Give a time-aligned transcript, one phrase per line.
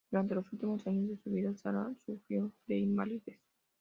[0.09, 3.39] Durante los últimos años de su vida, Sara sufrió de invalidez.